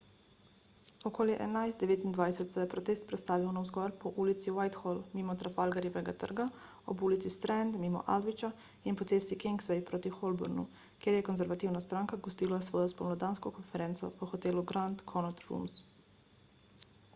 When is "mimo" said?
5.19-5.35, 7.83-8.01